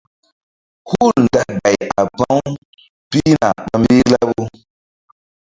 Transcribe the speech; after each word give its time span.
Hul 0.89 1.13
nda 1.25 1.41
gay 1.59 1.77
a 1.99 2.01
pa̧-u 2.17 2.49
pihna 3.09 3.49
ɓa 3.65 3.73
mbih 3.81 4.03
laɓu. 4.11 4.43